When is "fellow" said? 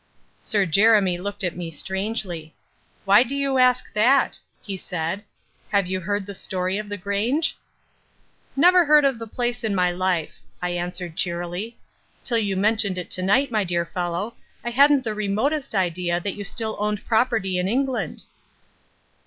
13.85-14.33